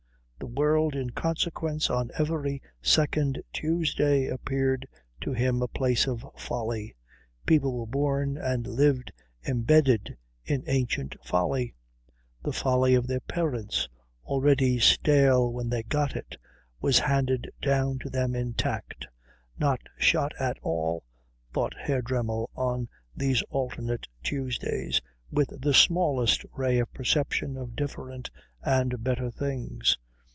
[0.41, 4.87] The world in consequence on every second Tuesday appeared
[5.21, 6.95] to him a place of folly.
[7.45, 9.11] People were born and lived
[9.47, 11.75] embedded in ancient folly.
[12.41, 13.87] The folly of their parents,
[14.25, 16.35] already stale when they got it,
[16.81, 19.05] was handed down to them intact,
[19.59, 21.03] not shot at all,
[21.53, 28.31] thought Herr Dremmel on these alternate Tuesdays, with the smallest ray of perception of different
[28.63, 29.97] and better things.